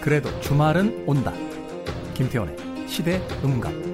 [0.00, 1.32] 그래도 주말은 온다.
[2.14, 3.90] 김태원의 시대 음감.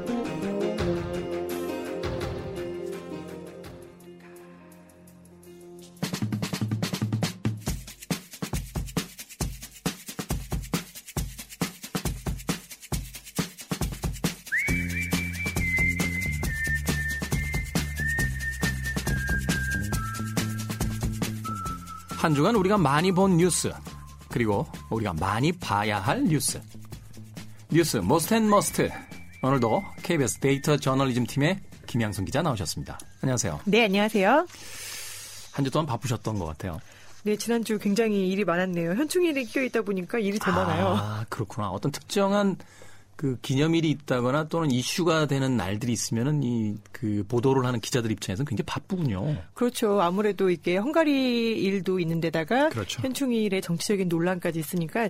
[22.16, 23.72] 한 주간 우리가 많이 본 뉴스
[24.30, 26.60] 그리고 우리가 많이 봐야 할 뉴스
[27.70, 28.90] 뉴스 Most and Must
[29.42, 32.98] 오늘도 KBS 데이터 저널리즘 팀의 김양순 기자 나오셨습니다.
[33.22, 33.60] 안녕하세요.
[33.64, 34.46] 네, 안녕하세요.
[35.52, 36.80] 한 주 동안 바쁘셨던 것 같아요.
[37.22, 38.90] 네, 지난주 굉장히 일이 많았네요.
[38.92, 40.88] 현충일이 끼어 있다 보니까 일이 더 많아요.
[40.98, 41.70] 아, 그렇구나.
[41.70, 42.56] 어떤 특정한
[43.16, 48.64] 그 기념일이 있다거나 또는 이슈가 되는 날들이 있으면은 이 그 보도를 하는 기자들 입장에서는 굉장히
[48.66, 49.36] 바쁘군요.
[49.54, 50.00] 그렇죠.
[50.00, 53.02] 아무래도 이게 헝가리 일도 있는데다가 그렇죠.
[53.02, 55.08] 현충일에 정치적인 논란까지 있으니까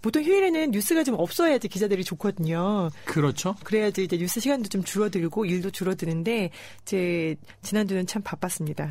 [0.00, 2.90] 보통 휴일에는 뉴스가 좀 없어야지 기자들이 좋거든요.
[3.04, 3.54] 그렇죠.
[3.64, 6.50] 그래야지 이제 뉴스 시간도 좀 줄어들고 일도 줄어드는데
[6.82, 8.88] 이제 지난주는 참 바빴습니다.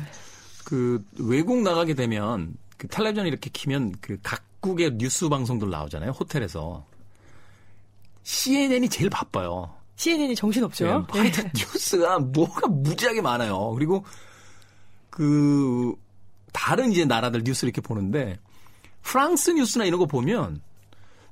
[0.64, 6.10] 그 외국 나가게 되면 그 텔레비전 이렇게 키면 그 각국의 뉴스 방송들 나오잖아요.
[6.10, 6.86] 호텔에서.
[8.26, 9.72] CNN이 제일 바빠요.
[9.94, 11.06] CNN이 정신없죠.
[11.12, 13.70] 네, 하여튼 뉴스가 뭐가 무지하게 많아요.
[13.70, 14.04] 그리고
[15.10, 15.94] 그
[16.52, 18.36] 다른 이제 나라들 뉴스 이렇게 보는데
[19.02, 20.60] 프랑스 뉴스나 이런 거 보면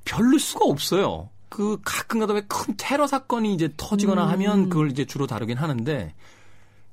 [0.04, 1.30] 별로 수가 없어요.
[1.48, 4.30] 그 가끔가다 왜 큰 테러 사건이 이제 터지거나 음.
[4.30, 6.14] 하면 그걸 이제 주로 다루긴 하는데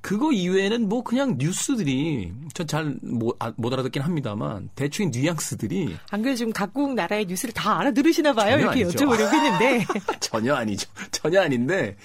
[0.01, 3.37] 그거 이외에는 뭐 그냥 뉴스들이 전잘못
[3.73, 8.57] 알아듣긴 합니다만 대충 뉘앙스들이 안 그래도 지금 각국 나라의 뉴스를 다 알아들으시나 봐요.
[8.57, 8.97] 이렇게 아니죠.
[8.97, 9.85] 여쭤보려고 했는데.
[10.19, 10.89] 전혀 아니죠.
[11.11, 11.95] 전혀 아닌데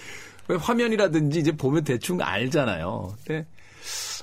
[0.49, 3.17] 왜 화면이라든지 이제 보면 대충 알잖아요.
[3.25, 3.47] 근데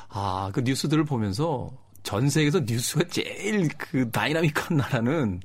[0.09, 1.71] 아, 그 뉴스들을 보면서
[2.03, 5.41] 전 세계에서 뉴스가 제일 그 다이나믹한 나라는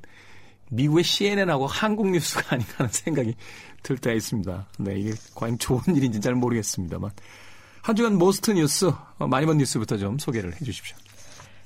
[0.69, 3.35] 미국의 CNN하고 한국 뉴스가 아닌가 하는 생각이
[3.81, 4.67] 들 때가 있습니다.
[4.77, 7.09] 네, 이게 과연 좋은 일인지 잘 모르겠습니다만.
[7.81, 10.95] 한 주간 Most 뉴스, 어, 많이 본 뉴스부터 좀 소개를 해 주십시오.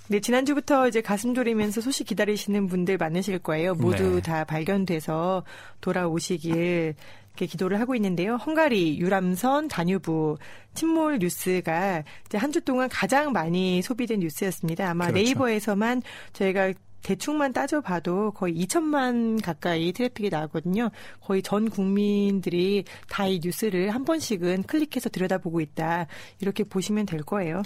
[0.08, 3.74] 네, 지난주부터 이제 가슴 졸이면서 소식 기다리시는 분들 많으실 거예요.
[3.74, 4.22] 모두 네.
[4.22, 5.44] 다 발견돼서
[5.82, 6.94] 돌아오시길
[7.30, 8.36] 이렇게 기도를 하고 있는데요.
[8.36, 10.36] 헝가리 유람선 다뉴브
[10.76, 14.90] 침몰 뉴스가 이제 한 주 동안 가장 많이 소비된 뉴스였습니다.
[14.90, 15.24] 아마 그렇죠.
[15.24, 16.04] 네이버에서만
[16.34, 16.74] 저희가
[17.04, 20.90] 대충만 따져봐도 거의 2천만 가까이 트래픽이 나거든요.
[21.22, 26.08] 거의 전 국민들이 다 이 뉴스를 한 번씩은 클릭해서 들여다보고 있다.
[26.40, 27.62] 이렇게 보시면 될 거예요.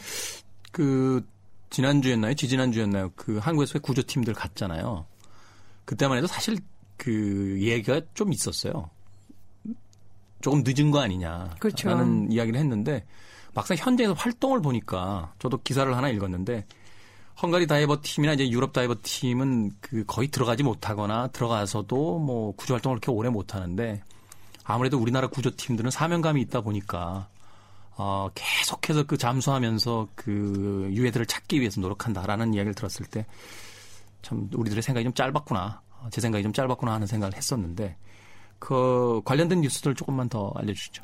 [0.72, 1.26] 그
[1.70, 2.34] 지난주였나요?
[2.34, 3.12] 지지난주였나요?
[3.16, 5.06] 그 한국에서 구조팀들 갔잖아요.
[5.86, 6.58] 그때만 해도 사실
[6.96, 8.90] 그 얘기가 좀 있었어요.
[10.42, 11.56] 조금 늦은 거 아니냐.
[11.60, 11.90] 그렇죠.
[11.90, 13.06] 라는 이야기를 했는데
[13.54, 16.66] 막상 현장에서 활동을 보니까 저도 기사를 하나 읽었는데
[17.42, 23.00] 헝가리 다이버 팀이나 이제 유럽 다이버 팀은 그 거의 들어가지 못하거나 들어가서도 뭐 구조 활동을
[23.00, 24.02] 그렇게 오래 못 하는데
[24.64, 27.28] 아무래도 우리나라 구조 팀들은 사명감이 있다 보니까
[27.96, 33.26] 어, 계속해서 그 잠수하면서 그 유해들을 찾기 위해서 노력한다라는 이야기를 들었을 때
[34.28, 35.82] 참 우리들의 생각이 좀 짧았구나.
[36.02, 37.96] 어, 제 생각이 좀 짧았구나 하는 생각을 했었는데
[38.60, 41.04] 그 관련된 뉴스들 조금만 더 알려주시죠.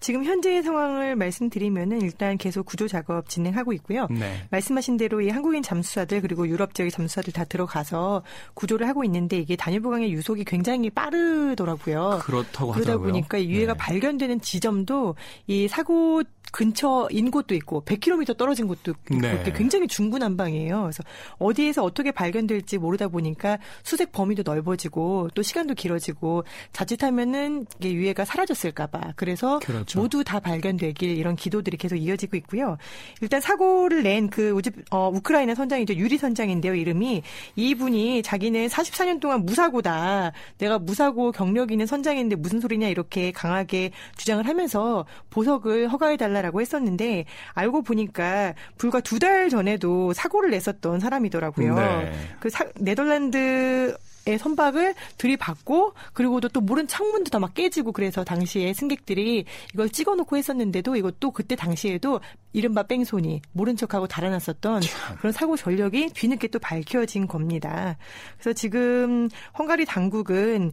[0.00, 4.06] 지금 현재의 상황을 말씀드리면은 일단 계속 구조 작업 진행하고 있고요.
[4.10, 4.46] 네.
[4.50, 8.22] 말씀하신 대로 이 한국인 잠수사들 그리고 유럽 지역의 잠수사들 다 들어가서
[8.54, 12.20] 구조를 하고 있는데 이게 다뉴브강의 유속이 굉장히 빠르더라고요.
[12.22, 13.12] 그렇다고 그러다 하더라고요.
[13.12, 13.78] 보니까 이 유해가 네.
[13.78, 15.14] 발견되는 지점도
[15.46, 16.22] 이 사고
[16.52, 19.42] 근처인 곳도 있고 100km 떨어진 곳도 있고 네.
[19.54, 20.82] 굉장히 중구난방이에요.
[20.82, 21.02] 그래서
[21.38, 29.14] 어디에서 어떻게 발견될지 모르다 보니까 수색 범위도 넓어지고 또 시간도 길어지고 자칫하면은 이게 유해가 사라졌을까봐
[29.16, 30.00] 그래서 그렇죠.
[30.00, 32.76] 모두 다 발견되길 이런 기도들이 계속 이어지고 있고요.
[33.20, 36.74] 일단 사고를 낸그 어, 우크라이나 선장이죠 유리 선장인데요.
[36.74, 37.22] 이름이
[37.56, 40.32] 이분이 자기는 44년 동안 무사고다.
[40.58, 46.60] 내가 무사고 경력 있는 선장인데 무슨 소리냐 이렇게 강하게 주장을 하면서 보석을 허가해 달라 라고
[46.60, 47.24] 했었는데
[47.54, 51.74] 알고 보니까 불과 두 달 전에도 사고를 냈었던 사람이더라고요.
[51.74, 52.12] 네.
[52.40, 58.74] 그 사- 네덜란드 의 선박을 들이받고 그리고도 또 모른 창문도 다 막 깨지고 그래서 당시에
[58.74, 62.20] 승객들이 이걸 찍어놓고 했었는데도 이것도 그때 당시에도
[62.52, 64.82] 이른바 뺑소니 모른 척하고 달아났었던
[65.18, 67.96] 그런 사고 전력이 뒤늦게 또 밝혀진 겁니다.
[68.38, 70.70] 그래서 지금 헝가리 당국은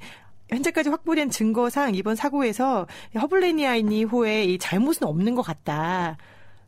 [0.50, 2.88] 현재까지 확보된 증거상 이번 사고에서
[3.20, 6.18] 허블레아니호의 이 잘못은 없는 것 같다.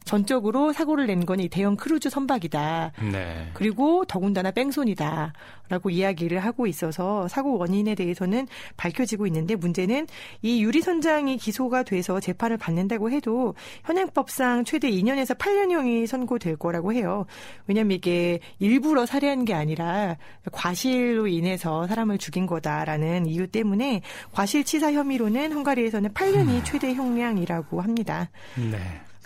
[0.05, 2.93] 전적으로 사고를 낸 건 이 대형 크루즈 선박이다.
[3.11, 3.49] 네.
[3.53, 5.33] 그리고 더군다나 뺑소니다.
[5.69, 10.07] 라고 이야기를 하고 있어서 사고 원인에 대해서는 밝혀지고 있는데 문제는
[10.41, 13.53] 이 유리 선장이 기소가 돼서 재판을 받는다고 해도
[13.83, 17.27] 현행법상 최대 2년에서 8년형이 선고될 거라고 해요.
[17.67, 20.17] 왜냐하면 이게 일부러 살해한 게 아니라
[20.51, 24.01] 과실로 인해서 사람을 죽인 거다라는 이유 때문에
[24.31, 28.31] 과실치사 혐의로는 헝가리에서는 8년이 최대 형량이라고 합니다.
[28.55, 28.79] 네.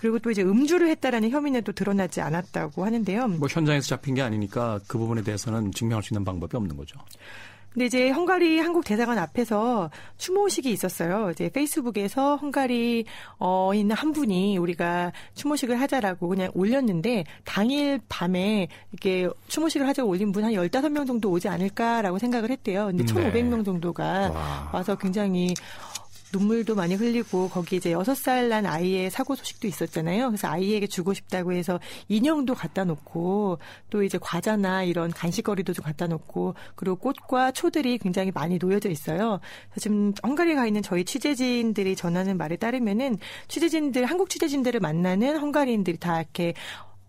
[0.04, 3.26] 그리고 또 이제 음주를 했다라는 혐의는 또 드러나지 않았다고 하는데요.
[3.26, 6.98] 뭐 현장에서 잡힌 게 아니니까 그 부분에 대해서는 증명할 수 있는 방법이 없는 거죠.
[7.72, 11.30] 근데 이제 헝가리 한국 대사관 앞에서 추모식이 있었어요.
[11.30, 13.06] 이제 페이스북에서 헝가리
[13.38, 20.44] 어인 한 분이 우리가 추모식을 하자라고 그냥 올렸는데 당일 밤에 이렇게 추모식을 하자고 올린 분
[20.44, 22.88] 한 15명 정도 오지 않을까라고 생각을 했대요.
[22.88, 23.32] 근데 네.
[23.32, 24.04] 1,500명 정도가
[24.34, 24.70] 와.
[24.70, 25.54] 와서 굉장히
[26.34, 30.28] 눈물도 많이 흘리고 거기 이제 여섯 살 난 아이의 사고 소식도 있었잖아요.
[30.28, 33.58] 그래서 아이에게 주고 싶다고 해서 인형도 갖다 놓고
[33.90, 39.40] 또 이제 과자나 이런 간식거리도 좀 갖다 놓고 그리고 꽃과 초들이 굉장히 많이 놓여져 있어요.
[39.78, 46.20] 지금 헝가리에 가 있는 저희 취재진들이 전하는 말에 따르면은 취재진들 한국 취재진들을 만나는 헝가리인들이 다
[46.20, 46.54] 이렇게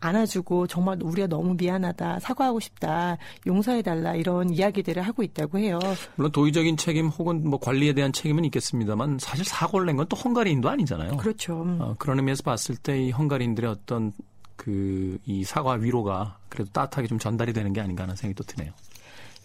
[0.06, 3.18] 안아주고 정말 우리가 너무 미안하다 사과하고 싶다
[3.48, 5.80] 용서해달라 이런 이야기들을 하고 있다고 해요.
[6.16, 10.70] 물론 도의적인 책임 혹은 뭐 관리에 대한 책임은 있겠습니다만 사실 사고를 낸 건 또 헝가리인도
[10.70, 11.18] 아니잖아요.
[11.18, 11.64] 그렇죠.
[11.80, 14.14] 어, 그런 의미에서 봤을 때 이 헝가리인들의 어떤
[14.56, 18.72] 그 이 사과 위로가 그래도 따뜻하게 좀 전달이 되는 게 아닌가 하는 생각이 또 드네요.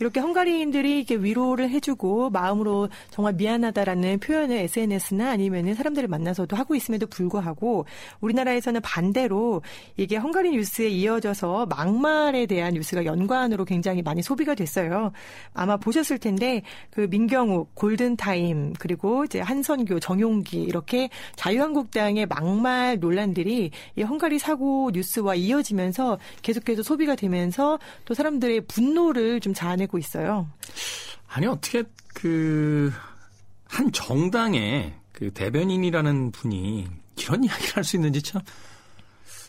[0.00, 7.06] 이렇게 헝가리인들이 이렇게 위로를 해주고 마음으로 정말 미안하다라는 표현을 SNS나 아니면은 사람들을 만나서도 하고 있음에도
[7.06, 7.85] 불구하고
[8.20, 9.62] 우리나라에서는 반대로
[9.97, 15.12] 이게 헝가리 뉴스에 이어져서 막말에 대한 뉴스가 연관으로 굉장히 많이 소비가 됐어요.
[15.52, 24.03] 아마 보셨을 텐데 그 민경욱, 골든타임 그리고 이제 한선교, 정용기 이렇게 자유한국당의 막말 논란들이 이
[24.03, 30.49] 헝가리 사고 뉴스와 이어지면서 계속해서 소비가 되면서 또 사람들의 분노를 좀 자아 내고 있어요.
[31.29, 31.85] 아니 어떻게
[32.15, 32.93] 그
[33.71, 38.43] 한 정당의 그 대변인이라는 분이 이런 이야기를 할 수 있는지 참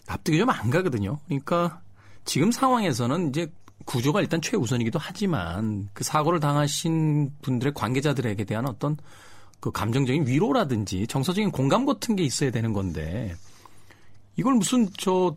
[0.06, 1.20] 납득이 좀 안 가거든요.
[1.26, 1.82] 그러니까
[2.26, 3.52] 지금 상황에서는 이제
[3.86, 8.96] 구조가 일단 최우선이기도 하지만 그 사고를 당하신 분들의 관계자들에게 대한 어떤
[9.60, 13.34] 그 감정적인 위로라든지 정서적인 공감 같은 게 있어야 되는 건데
[14.36, 15.36] 이걸 무슨 저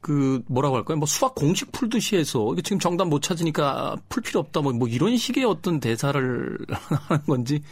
[0.00, 0.98] 그 뭐라고 할까요?
[0.98, 4.88] 뭐 수학 공식 풀듯이 해서 이게 지금 정답 못 찾으니까 풀 필요 없다 뭐, 뭐
[4.88, 6.58] 이런 식의 어떤 대사를
[7.08, 7.62] 하는 건지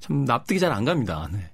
[0.00, 1.28] 참 납득이 잘 안 갑니다.
[1.32, 1.50] 네.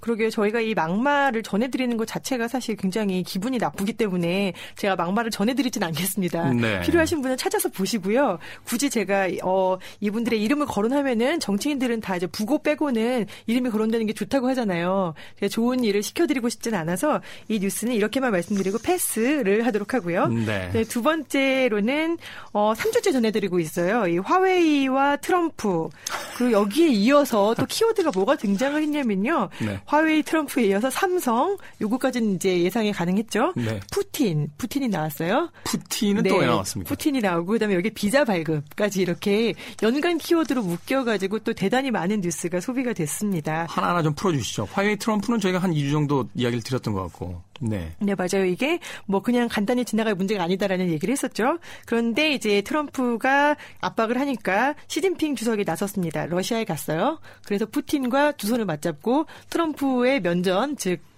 [0.00, 0.30] 그러게요.
[0.30, 6.52] 저희가 이 막말을 전해드리는 것 자체가 사실 굉장히 기분이 나쁘기 때문에 제가 막말을 전해드리진 않겠습니다.
[6.52, 6.80] 네.
[6.82, 8.38] 필요하신 분은 찾아서 보시고요.
[8.64, 14.48] 굳이 제가 어 이분들의 이름을 거론하면은 정치인들은 다 이제 부고 빼고는 이름이 거론되는 게 좋다고
[14.50, 15.14] 하잖아요.
[15.40, 20.28] 제가 좋은 일을 시켜드리고 싶지는 않아서 이 뉴스는 이렇게만 말씀드리고 패스를 하도록 하고요.
[20.28, 20.70] 네.
[20.72, 22.18] 네, 두 번째로는
[22.52, 24.06] 어 3주째 전해드리고 있어요.
[24.06, 25.88] 이 화웨이와 트럼프
[26.36, 29.48] 그리고 여기에 이어서 또 키워드가 뭐가 등장을 했냐면요.
[29.60, 29.80] 네.
[29.88, 33.54] 화웨이 트럼프에 이어서 삼성 요거까지는 이제 예상이 가능했죠.
[33.56, 33.80] 네.
[33.90, 35.50] 푸틴 푸틴이 나왔어요.
[35.64, 36.88] 푸틴은 또왜 나왔습니까?
[36.88, 42.60] 네, 푸틴이 나오고 그다음에 여기 비자 발급까지 이렇게 연간 키워드로 묶여가지고 또 대단히 많은 뉴스가
[42.60, 43.66] 소비가 됐습니다.
[43.70, 44.68] 하나하나 좀 풀어주시죠.
[44.70, 47.42] 화웨이 트럼프는 저희가 한 2주 정도 이야기를 드렸던 것 같고.
[47.60, 47.92] 네.
[47.98, 48.44] 네, 맞아요.
[48.46, 51.58] 이게 뭐 그냥 간단히 지나갈 문제가 아니다라는 얘기를 했었죠.
[51.86, 56.26] 그런데 이제 트럼프가 압박을 하니까 시진핑 주석이 나섰습니다.
[56.26, 57.20] 러시아에 갔어요.
[57.44, 61.00] 그래서 푸틴과 두 손을 맞잡고 트럼프의 면전, 즉,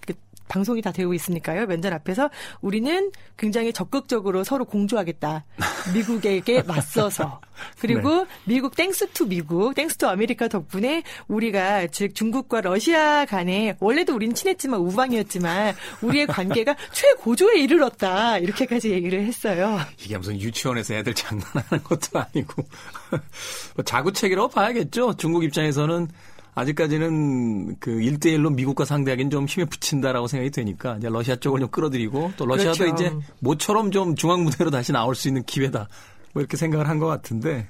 [0.51, 1.65] 방송이 다 되고 있으니까요.
[1.65, 5.45] 면전 앞에서 우리는 굉장히 적극적으로 서로 공조하겠다.
[5.93, 7.39] 미국에게 맞서서.
[7.79, 8.25] 그리고 네.
[8.45, 14.35] 미국 Thanks to 미국, Thanks to America 덕분에 우리가 즉 중국과 러시아 간에 원래도 우리는
[14.35, 18.37] 친했지만 우방이었지만 우리의 관계가 최고조에 이르렀다.
[18.39, 19.79] 이렇게까지 얘기를 했어요.
[20.03, 22.63] 이게 무슨 유치원에서 애들 장난하는 것도 아니고
[23.75, 25.15] 뭐 자구책이라고 봐야겠죠.
[25.15, 26.09] 중국 입장에서는
[26.53, 32.33] 아직까지는 그 1대1로 미국과 상대하기는 좀 힘에 붙인다라고 생각이 되니까 이제 러시아 쪽을 좀 끌어들이고
[32.37, 33.05] 또 러시아도 그렇죠.
[33.05, 35.87] 이제 모처럼 좀 중앙 무대로 다시 나올 수 있는 기회다.
[36.33, 37.67] 뭐 이렇게 생각을 한 것 같은데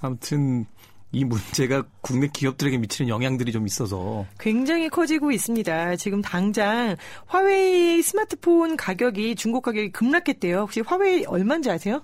[0.00, 0.66] 아무튼
[1.12, 5.96] 이 문제가 국내 기업들에게 미치는 영향들이 좀 있어서 굉장히 커지고 있습니다.
[5.96, 10.58] 지금 당장 화웨이 스마트폰 가격이 중국 가격이 급락했대요.
[10.58, 12.02] 혹시 화웨이 얼마인지 아세요?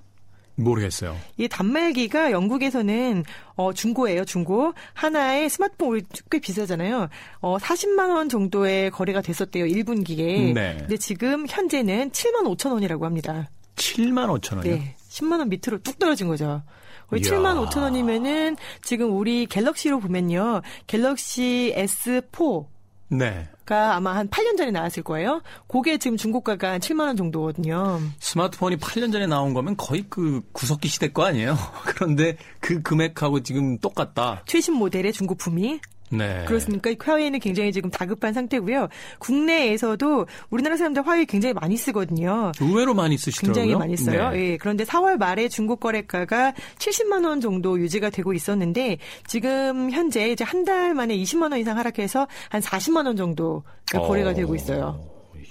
[0.55, 1.17] 모르겠어요.
[1.37, 3.23] 이 단말기가 영국에서는
[3.55, 4.73] 어 중고예요, 중고.
[4.93, 7.09] 하나에 스마트폰 꽤 비싸잖아요.
[7.41, 10.53] 어 40만 원 정도의 거래가 됐었대요, 1분기에.
[10.53, 10.77] 네.
[10.79, 13.49] 근데 지금 현재는 7만 5천 원이라고 합니다.
[13.75, 14.75] 7만 5천 원이요?
[14.75, 14.95] 네.
[15.09, 16.61] 10만 원 밑으로 뚝 떨어진 거죠.
[17.09, 17.31] 거의 이야.
[17.31, 20.61] 7만 5천 원이면은 지금 우리 갤럭시로 보면요.
[20.87, 22.67] 갤럭시 S4
[23.09, 23.47] 네.
[23.65, 25.41] 가 아마 한 8년 전에 나왔을 거예요.
[25.67, 28.01] 그게 지금 중고가가 한 7만 원 정도거든요.
[28.19, 31.57] 스마트폰이 8년 전에 나온 거면 거의 그 구석기 시대 거 아니에요?
[31.85, 34.43] 그런데 그 금액하고 지금 똑같다.
[34.47, 35.79] 최신 모델의 중고품이
[36.17, 36.43] 네.
[36.47, 36.91] 그렇습니까?
[36.99, 38.87] 화웨이는 굉장히 지금 다급한 상태고요.
[39.19, 42.51] 국내에서도 우리나라 사람들 화웨이 굉장히 많이 쓰거든요.
[42.59, 43.53] 의외로 많이 쓰시더라고요.
[43.63, 44.31] 굉장히 많이 써요.
[44.31, 44.39] 네.
[44.53, 44.57] 예.
[44.57, 50.63] 그런데 4월 말에 중국 거래가가 70만 원 정도 유지가 되고 있었는데 지금 현재 이제 한
[50.63, 54.97] 달 만에 20만 원 이상 하락해서 한 40만 원 정도 거래가 어, 되고 있어요.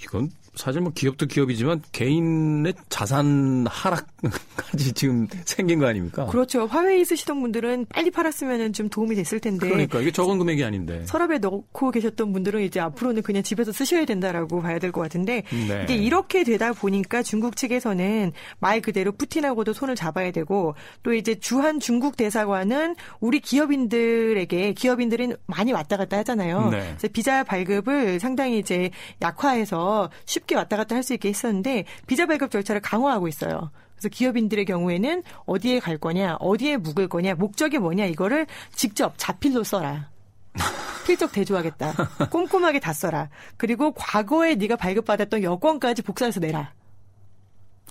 [0.03, 6.27] 이건 사실 뭐 기업도 기업이지만 개인의 자산 하락까지 지금 생긴 거 아닙니까?
[6.27, 6.67] 그렇죠.
[6.67, 9.67] 화웨이 쓰시던 분들은 빨리 팔았으면 좀 도움이 됐을 텐데.
[9.69, 11.03] 그러니까 이게 적은 금액이 아닌데.
[11.07, 15.85] 서랍에 넣고 계셨던 분들은 이제 앞으로는 그냥 집에서 쓰셔야 된다라고 봐야 될 것 같은데 네.
[15.85, 21.81] 이게 이렇게 되다 보니까 중국 측에서는 말 그대로 푸틴하고도 손을 잡아야 되고 또 이제 주한
[21.81, 26.69] 중국 대사관은 우리 기업인들에게 기업인들은 많이 왔다 갔다 하잖아요.
[26.71, 26.81] 네.
[26.99, 28.91] 그래서 비자 발급을 상당히 이제
[29.23, 33.71] 약화해서 쉽게 왔다 갔다 할 수 있게 했었는데 비자 발급 절차를 강화하고 있어요.
[33.95, 40.11] 그래서 기업인들의 경우에는 어디에 갈 거냐, 어디에 묵을 거냐, 목적이 뭐냐 이거를 직접 자필로 써라.
[41.07, 42.29] 필적 대조하겠다.
[42.31, 43.29] 꼼꼼하게 다 써라.
[43.57, 46.73] 그리고 과거에 네가 발급받았던 여권까지 복사해서 내라.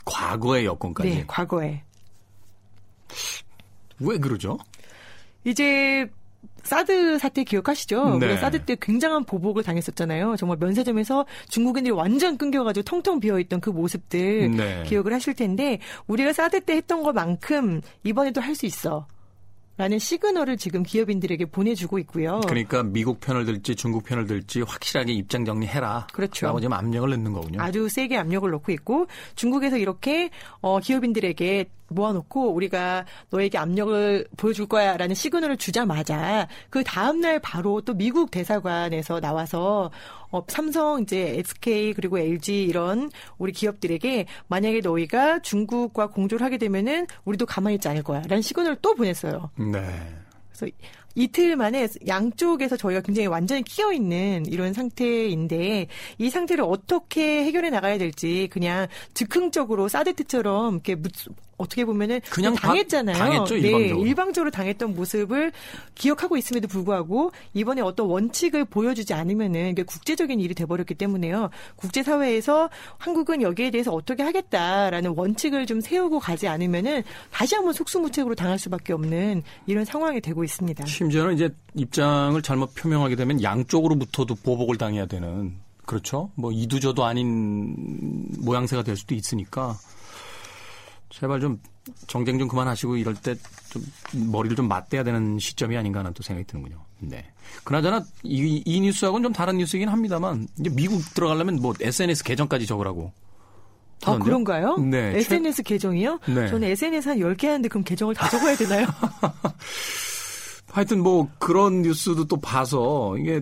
[0.05, 1.09] 과거의 여건까지.
[1.09, 1.83] 네, 과거에.
[3.99, 4.57] 왜 그러죠?
[5.43, 6.09] 이제
[6.63, 8.17] 사드 사태 기억하시죠?
[8.19, 8.25] 네.
[8.27, 10.35] 우리가 사드 때 굉장한 보복을 당했었잖아요.
[10.37, 14.83] 정말 면세점에서 중국인들이 완전 끊겨가지고 텅텅 비어있던 그 모습들 네.
[14.85, 19.07] 기억을 하실 텐데 우리가 사드 때 했던 것만큼 이번에도 할 수 있어.
[19.77, 22.41] 라는 시그널을 지금 기업인들에게 보내주고 있고요.
[22.47, 26.07] 그러니까 미국 편을 들지 중국 편을 들지 확실하게 입장 정리해라.
[26.13, 26.45] 그렇죠.
[26.45, 27.61] 라고 지금 압력을 넣는 거군요.
[27.61, 30.29] 아주 세게 압력을 넣고 있고 중국에서 이렇게
[30.59, 37.93] 어, 기업인들에게 모아놓고 우리가 너에게 압력을 보여줄 거야라는 시그널을 주자마자 그 다음 날 바로 또
[37.93, 39.91] 미국 대사관에서 나와서
[40.31, 47.07] 어, 삼성 이제 SK 그리고 LG 이런 우리 기업들에게 만약에 너희가 중국과 공조를 하게 되면은
[47.25, 49.49] 우리도 가만히 있지 않을 거야라는 시그널을 또 보냈어요.
[49.57, 49.81] 네.
[50.49, 50.73] 그래서
[51.13, 57.97] 이틀 만에 양쪽에서 저희가 굉장히 완전히 끼어 있는 이런 상태인데 이 상태를 어떻게 해결해 나가야
[57.97, 61.09] 될지 그냥 즉흥적으로 사드트처럼 이렇게 무-
[61.61, 63.15] 어떻게 보면은 그냥 다- 당했잖아요.
[63.17, 64.05] 당했죠, 네, 일방적으로.
[64.07, 65.51] 일방적으로 당했던 모습을
[65.95, 71.49] 기억하고 있음에도 불구하고 이번에 어떤 원칙을 보여주지 않으면은 이게 국제적인 일이 돼버렸기 때문에요.
[71.75, 78.35] 국제 사회에서 한국은 여기에 대해서 어떻게 하겠다라는 원칙을 좀 세우고 가지 않으면은 다시 한번 속수무책으로
[78.35, 80.85] 당할 수밖에 없는 이런 상황이 되고 있습니다.
[80.85, 85.53] 심지어는 이제 입장을 잘못 표명하게 되면 양쪽으로부터도 보복을 당해야 되는
[85.85, 86.31] 그렇죠.
[86.35, 87.75] 뭐 이두저도 아닌
[88.39, 89.75] 모양새가 될 수도 있으니까
[91.11, 91.59] 제발 좀
[92.07, 93.35] 정쟁 좀 그만하시고 이럴 때
[93.71, 93.81] 좀
[94.31, 96.83] 머리를 좀 맞대야 되는 시점이 아닌가 하는 또 생각이 드는군요.
[96.99, 97.25] 네.
[97.63, 103.11] 그나저나 이, 이 뉴스하고는 좀 다른 뉴스이긴 합니다만 이제 미국 들어가려면 뭐 SNS 계정까지 적으라고.
[104.03, 104.17] 아?
[104.17, 104.77] 그런가요?
[104.77, 105.13] 네.
[105.15, 106.19] SNS 계정이요?
[106.27, 106.47] 네.
[106.47, 108.87] 저는 SNS 한 10개 하는데 그럼 계정을 다 적어야 되나요?
[110.71, 113.41] 하여튼 뭐 그런 뉴스도 또 봐서 이게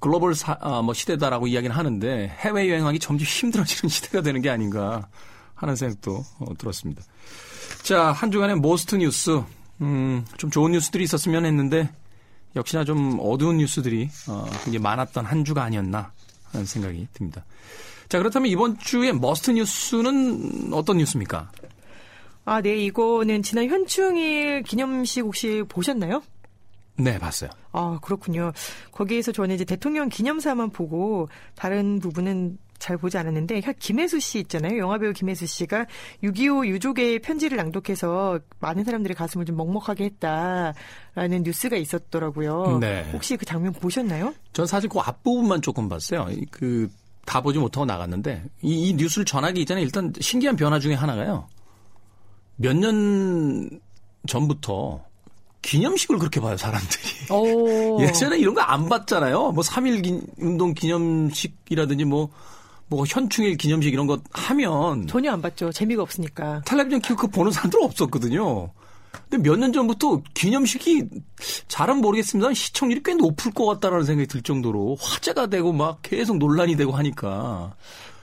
[0.00, 5.08] 글로벌 사, 아, 뭐 시대다라고 이야기는 하는데 해외 여행하기 점점 힘들어지는 시대가 되는 게 아닌가
[5.54, 7.02] 하는 생각도 어, 들었습니다.
[7.82, 9.42] 자, 한 주간의 Most 뉴스.
[9.80, 11.90] 음, 좀 좋은 뉴스들이 있었으면 했는데
[12.56, 16.12] 역시나 좀 어두운 뉴스들이 어, 굉장히 많았던 한 주가 아니었나
[16.52, 17.44] 하는 생각이 듭니다.
[18.08, 21.50] 자, 그렇다면 이번 주에 Must 뉴스는 어떤 뉴스입니까?
[22.44, 26.22] 아, 네, 이거는 지난 현충일 기념식 혹시 보셨나요?
[26.96, 27.50] 네, 봤어요.
[27.72, 28.52] 아, 그렇군요.
[28.92, 34.78] 거기에서 저는 이제 대통령 기념사만 보고 다른 부분은 잘 보지 않았는데 김혜수 씨 있잖아요.
[34.78, 35.86] 영화배우 김혜수 씨가
[36.22, 42.78] 6.25 유족의 편지를 낭독해서 많은 사람들의 가슴을 좀 먹먹하게 했다라는 뉴스가 있었더라고요.
[42.80, 43.08] 네.
[43.12, 44.34] 혹시 그 장면 보셨나요?
[44.52, 46.26] 전 사실 그 앞부분만 조금 봤어요.
[46.50, 46.88] 그,
[47.24, 51.48] 다 보지 못하고 나갔는데, 이, 이 뉴스를 전하기 이전에 일단 신기한 변화 중에 하나가요.
[52.56, 53.80] 몇 년
[54.26, 55.02] 전부터
[55.64, 57.02] 기념식을 그렇게 봐요, 사람들이.
[57.30, 58.00] 오.
[58.04, 59.52] 예전에 이런 거 안 봤잖아요.
[59.56, 62.28] 뭐3.1 운동 기념식이라든지 뭐,
[62.88, 65.72] 뭐 현충일 기념식 이런 거 하면 전혀 안 봤죠.
[65.72, 66.62] 재미가 없으니까.
[66.66, 68.70] 텔레비전 키고 그 보는 사람들 없었거든요.
[69.30, 71.04] 근데 몇 년 전부터 기념식이
[71.68, 72.52] 잘은 모르겠습니다.
[72.52, 77.74] 시청률이 꽤 높을 것 같다라는 생각이 들 정도로 화제가 되고 막 계속 논란이 되고 하니까.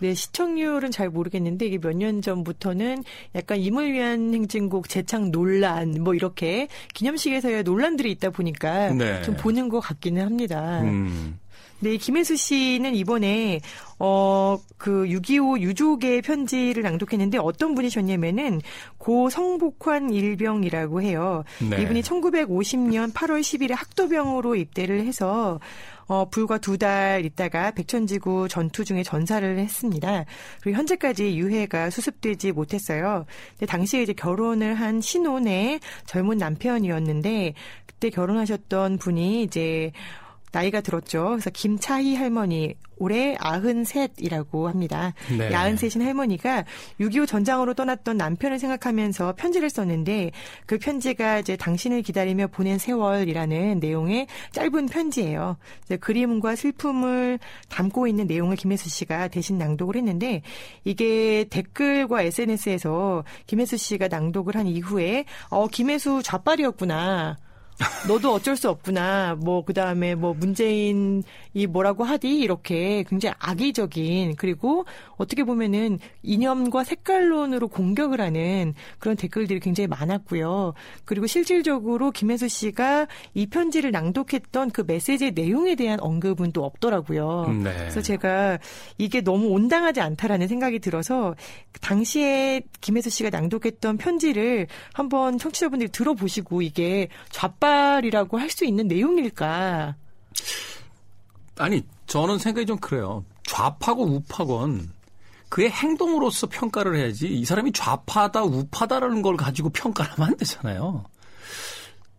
[0.02, 3.04] 네, 시청률은 잘 모르겠는데 이게 몇 년 전부터는
[3.36, 9.22] 약간 임을 위한 행진곡 재창 논란 뭐 이렇게 기념식에서의 논란들이 있다 보니까 네.
[9.22, 10.82] 좀 보는 것 같기는 합니다.
[10.82, 11.38] 음.
[11.84, 13.60] 네, 김혜수 씨는 이번에
[13.98, 18.62] 어, 그 6.25 유족의 편지를 낭독했는데 어떤 분이셨냐면은
[19.00, 21.44] 고 성복환 일병이라고 해요.
[21.70, 21.82] 네.
[21.82, 25.60] 이분이 1950년 8월 10일에 학도병으로 입대를 해서
[26.12, 30.26] 어, 불과 두 달 있다가 백천지구 전투 중에 전사를 했습니다.
[30.62, 33.26] 그리고 현재까지 유해가 수습되지 못했어요.
[33.52, 37.54] 근데 당시에 이제 결혼을 한 신혼의 젊은 남편이었는데
[37.86, 39.92] 그때 결혼하셨던 분이 이제
[40.52, 41.30] 나이가 들었죠.
[41.30, 45.14] 그래서 김차희 할머니 올해 93이라고 합니다.
[45.36, 45.50] 네.
[45.50, 46.66] 93인 할머니가
[47.00, 50.32] 6.25 전장으로 떠났던 남편을 생각하면서 편지를 썼는데
[50.68, 55.58] 그 편지가 이제 당신을 기다리며 보낸 세월이라는 내용의 짧은 편지예요.
[56.00, 57.40] 그림과 슬픔을
[57.70, 60.44] 담고 있는 내용을 김혜수 씨가 대신 낭독을 했는데
[60.84, 67.38] 이게 댓글과 SNS에서 김혜수 씨가 낭독을 한 이후에 어 김혜수 좌빨이었구나.
[68.08, 69.36] 너도 어쩔 수 없구나.
[69.36, 71.24] 뭐 그 다음에 뭐 문재인이
[71.70, 74.86] 뭐라고 하디 이렇게 굉장히 악의적인 그리고
[75.16, 80.74] 어떻게 보면은 이념과 색깔론으로 공격을 하는 그런 댓글들이 굉장히 많았고요.
[81.06, 87.48] 그리고 실질적으로 김혜수 씨가 이 편지를 낭독했던 그 메시지의 내용에 대한 언급은 또 없더라고요.
[87.64, 87.74] 네.
[87.78, 88.60] 그래서 제가
[88.98, 91.36] 이게 너무 온당하지 않다라는 생각이 들어서
[91.80, 99.96] 당시에 김혜수 씨가 낭독했던 편지를 한번 청취자분들이 들어보시고 이게 좌빨 역할이라고 할 수 있는 내용일까?
[101.58, 103.24] 아니, 저는 생각이 좀 그래요.
[103.44, 104.92] 좌파고 우파건
[105.50, 111.06] 그의 행동으로서 평가를 해야지 이 사람이 좌파다 우파다라는 걸 가지고 평가를 하면 안 되잖아요.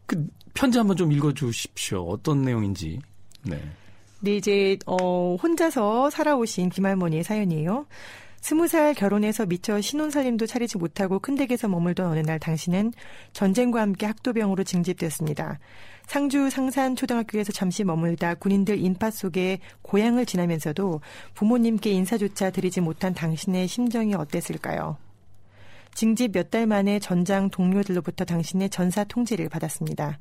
[0.07, 2.07] 그 편지 한번 좀 읽어주십시오.
[2.09, 2.99] 어떤 내용인지.
[3.43, 3.63] 네.
[4.21, 7.87] 네, 이제 어 혼자서 살아오신 김할머니의 사연이에요.
[8.43, 12.93] 스무 살 결혼해서 미처 신혼살림도 차리지 못하고 큰 댁에서 머물던 어느 날 당신은
[13.33, 15.61] 전쟁과 함께 학도병으로 징집되었습니다.
[16.09, 21.01] 상주 상산 초등학교에서 잠시 머물다 군인들 인파 속에 고향을 지나면서도
[21.35, 24.97] 부모님께 인사조차 드리지 못한 당신의 심정이 어땠을까요?
[25.95, 30.19] 징집 몇 달 만에 전장 동료들로부터 당신의 전사 통지를 받았습니다.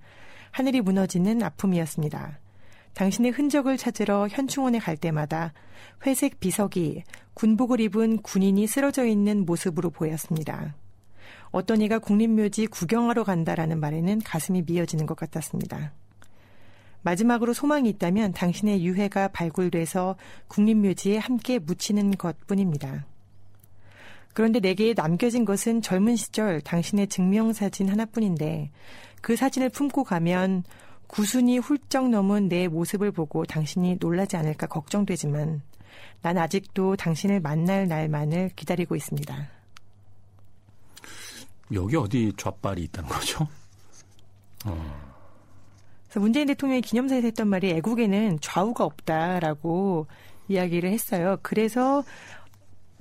[0.52, 2.38] 하늘이 무너지는 아픔이었습니다.
[2.94, 5.54] 당신의 흔적을 찾으러 현충원에 갈 때마다
[6.06, 10.76] 회색 비석이 군복을 입은 군인이 쓰러져 있는 모습으로 보였습니다.
[11.52, 15.94] 어떤 이가 국립묘지 구경하러 간다라는 말에는 가슴이 미어지는 것 같았습니다.
[17.04, 20.16] 마지막으로 소망이 있다면 당신의 유해가 발굴돼서
[20.48, 23.06] 국립묘지에 함께 묻히는 것 뿐입니다.
[24.34, 28.72] 그런데 내게 남겨진 것은 젊은 시절 당신의 증명사진 하나뿐인데
[29.22, 30.64] 그 사진을 품고 가면
[31.12, 35.62] 구순이 훌쩍 넘은 내 모습을 보고 당신이 놀라지 않을까 걱정되지만
[36.22, 39.50] 난 아직도 당신을 만날 날만을 기다리고 있습니다.
[41.74, 43.46] 여기 어디 좌빨이 있다는 거죠?
[44.66, 45.12] 어.
[46.06, 50.08] 그래서 문재인 대통령이 기념사에서 했던 말이 애국에는 좌우가 없다라고
[50.48, 51.38] 이야기를 했어요.
[51.42, 52.06] 그래서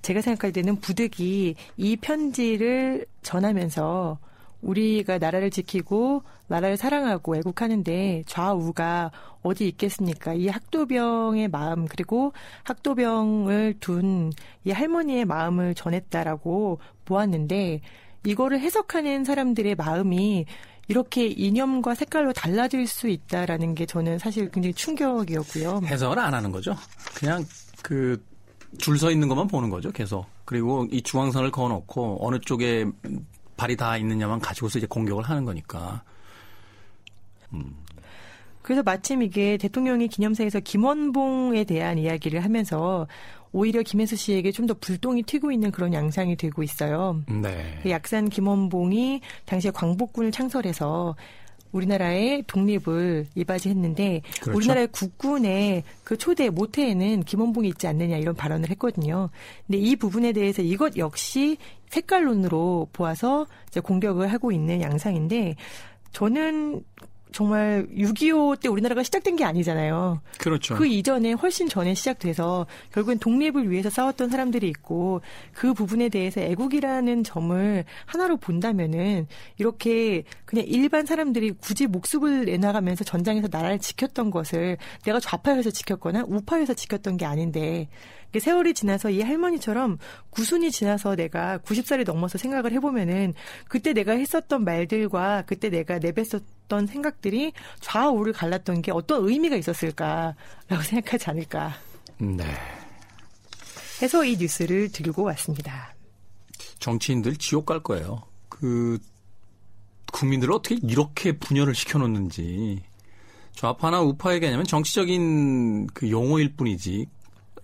[0.02, 4.18] 제가 생각할 때는 부득이 이 편지를 전하면서
[4.62, 9.10] 우리가 나라를 지키고 나라를 사랑하고 애국하는데 좌우가
[9.42, 10.34] 어디 있겠습니까?
[10.34, 12.32] 이 학도병의 마음 그리고
[12.64, 14.32] 학도병을 둔
[14.64, 17.80] 이 할머니의 마음을 전했다라고 보았는데
[18.26, 20.44] 이거를 해석하는 사람들의 마음이
[20.88, 25.80] 이렇게 이념과 색깔로 달라질 수 있다라는 게 저는 사실 굉장히 충격이었고요.
[25.84, 26.76] 해석을 안 하는 거죠.
[27.14, 27.44] 그냥
[27.82, 28.22] 그
[28.78, 30.26] 줄 서 있는 것만 보는 거죠, 계속.
[30.44, 32.86] 그리고 이 중앙선을 그어놓고 어느 쪽에
[33.60, 36.02] 발이 다 있느냐만 가지고서 이제 공격을 하는 거니까.
[37.52, 37.76] 음.
[38.62, 43.06] 그래서 마침 이게 대통령이 기념사에서 김원봉에 대한 이야기를 하면서
[43.52, 47.20] 오히려 김혜수 씨에게 좀 더 불똥이 튀고 있는 그런 양상이 되고 있어요.
[47.28, 47.78] 네.
[47.82, 51.16] 그 약산 김원봉이 당시에 광복군을 창설해서
[51.72, 54.56] 우리나라의 독립을 이바지했는데 그렇죠.
[54.56, 59.30] 우리나라의 국군의 그 초대 모태에는 김원봉이 있지 않느냐 이런 발언을 했거든요.
[59.66, 61.56] 근데 이 부분에 대해서 이것 역시
[61.88, 65.56] 색깔론으로 보아서 이제 공격을 하고 있는 양상인데
[66.12, 66.82] 저는
[67.32, 70.20] 정말 6.25 때 우리나라가 시작된 게 아니잖아요.
[70.38, 70.74] 그렇죠.
[70.74, 75.20] 그 이전에 훨씬 전에 시작돼서 결국엔 독립을 위해서 싸웠던 사람들이 있고
[75.52, 79.26] 그 부분에 대해서 애국이라는 점을 하나로 본다면은
[79.58, 86.74] 이렇게 그냥 일반 사람들이 굳이 목숨을 내나가면서 전장에서 나라를 지켰던 것을 내가 좌파에서 지켰거나 우파에서
[86.74, 87.88] 지켰던 게 아닌데
[88.38, 89.98] 세월이 지나서 이 할머니처럼
[90.30, 93.34] 구순이 지나서 내가 90살이 넘어서 생각을 해보면은
[93.68, 100.34] 그때 내가 했었던 말들과 그때 내가 내뱉었던 생각들이 좌우를 갈랐던 게 어떤 의미가 있었을까라고
[100.84, 101.74] 생각하지 않을까.
[102.18, 102.44] 네.
[104.02, 105.94] 해서 이 뉴스를 들고 왔습니다.
[106.78, 108.22] 정치인들 지옥 갈 거예요.
[108.48, 108.98] 그
[110.12, 112.82] 국민들을 어떻게 이렇게 분열을 시켜놓는지
[113.54, 117.06] 좌파나 우파의 개념은 정치적인 그 용어일 뿐이지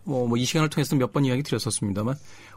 [0.04, 2.14] 뭐, 뭐, 이 시간을 통해서 몇 번 이야기 드렸었습니다만,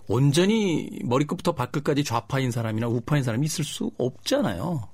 [0.08, 4.88] 온전히 머리끝부터 발끝까지 좌파인 사람이나 우파인 사람이 있을 수 없잖아요.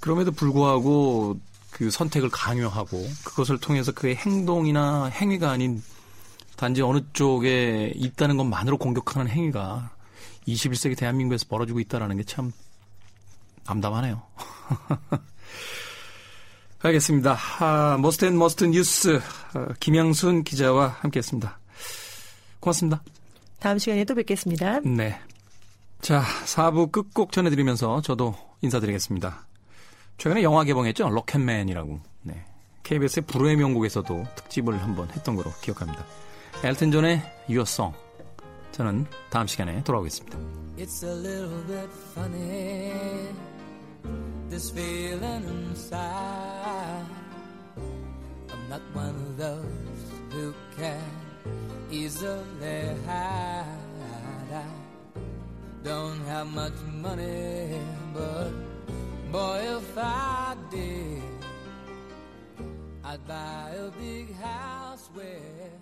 [0.00, 1.38] 그럼에도 불구하고
[1.70, 5.82] 그 선택을 강요하고, 그것을 통해서 그의 행동이나 행위가 아닌
[6.56, 9.90] 단지 어느 쪽에 있다는 것만으로 공격하는 행위가
[10.48, 12.52] 21세기 대한민국에서 벌어지고 있다는 게 참
[13.66, 14.22] 암담하네요.
[16.82, 17.36] 알겠습니다.
[17.60, 19.20] 아, Most and Must 뉴스
[19.54, 21.58] 아, 김양순 기자와 함께했습니다.
[22.58, 23.02] 고맙습니다.
[23.58, 24.80] 다음 시간에 또 뵙겠습니다.
[24.80, 25.20] 네.
[26.00, 29.46] 자, 4부 끝곡 전해드리면서 저도 인사드리겠습니다.
[30.20, 31.08] 최근에 영화 개봉했죠?
[31.08, 31.98] Rocketman이라고.
[32.24, 32.44] 네.
[32.82, 36.04] KBS의 불후의 명곡에서도 특집을 한번 했던 거로 기억합니다.
[36.62, 37.96] 엘튼 존의 Your Song.
[38.72, 40.36] 저는 다음 시간에 돌아오겠습니다.
[40.76, 42.92] It's a little bit funny.
[44.50, 47.06] This feeling inside.
[48.50, 51.00] I'm not one of those who can
[51.90, 53.64] easily hide.
[54.52, 54.64] I
[55.82, 57.80] don't have much money,
[58.12, 58.69] but
[59.30, 61.22] boy, if I did,
[63.04, 65.79] I'd buy a big house where